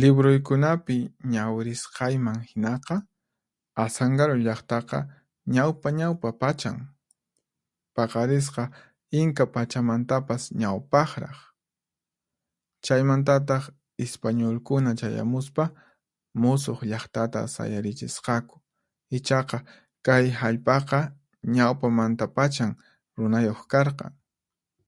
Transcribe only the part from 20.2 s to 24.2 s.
hallp'aqa ñawpamantapachan runayuq karqan.